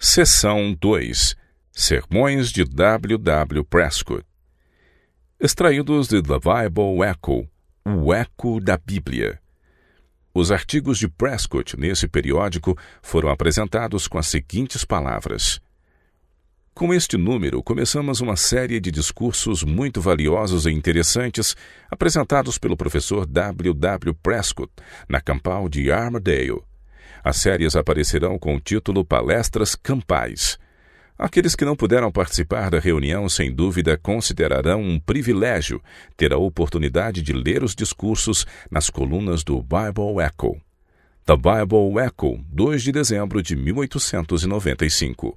Seção 0.00 0.76
2 0.80 1.34
Sermões 1.72 2.52
de 2.52 2.62
W. 2.62 3.18
W. 3.18 3.64
Prescott 3.64 4.24
Extraídos 5.40 6.06
de 6.06 6.22
The 6.22 6.38
Bible 6.38 7.02
Echo 7.02 7.48
O 7.84 8.14
Eco 8.14 8.60
da 8.60 8.76
Bíblia. 8.76 9.40
Os 10.32 10.52
artigos 10.52 10.98
de 10.98 11.08
Prescott 11.08 11.76
nesse 11.76 12.06
periódico 12.06 12.78
foram 13.02 13.28
apresentados 13.28 14.06
com 14.06 14.18
as 14.18 14.28
seguintes 14.28 14.84
palavras. 14.84 15.60
Com 16.72 16.94
este 16.94 17.16
número, 17.16 17.60
começamos 17.60 18.20
uma 18.20 18.36
série 18.36 18.78
de 18.78 18.92
discursos 18.92 19.64
muito 19.64 20.00
valiosos 20.00 20.64
e 20.64 20.70
interessantes 20.70 21.56
apresentados 21.90 22.56
pelo 22.56 22.76
professor 22.76 23.26
W. 23.26 23.74
W. 23.74 24.14
Prescott 24.22 24.72
na 25.08 25.20
campal 25.20 25.68
de 25.68 25.90
Armadale. 25.90 26.67
As 27.22 27.36
séries 27.36 27.76
aparecerão 27.76 28.38
com 28.38 28.54
o 28.56 28.60
título 28.60 29.04
Palestras 29.04 29.74
Campais. 29.74 30.58
Aqueles 31.18 31.56
que 31.56 31.64
não 31.64 31.74
puderam 31.74 32.12
participar 32.12 32.70
da 32.70 32.78
reunião, 32.78 33.28
sem 33.28 33.52
dúvida, 33.52 33.98
considerarão 33.98 34.80
um 34.80 35.00
privilégio 35.00 35.82
ter 36.16 36.32
a 36.32 36.38
oportunidade 36.38 37.20
de 37.22 37.32
ler 37.32 37.64
os 37.64 37.74
discursos 37.74 38.46
nas 38.70 38.88
colunas 38.88 39.42
do 39.42 39.60
Bible 39.60 40.22
Echo. 40.24 40.60
The 41.26 41.36
Bible 41.36 41.98
Echo, 42.00 42.40
2 42.50 42.82
de 42.82 42.92
dezembro 42.92 43.42
de 43.42 43.56
1895. 43.56 45.36